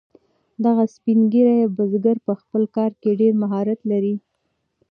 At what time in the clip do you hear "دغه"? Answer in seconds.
0.63-0.83